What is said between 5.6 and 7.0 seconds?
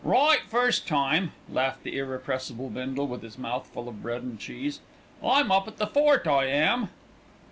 at the fort, I am."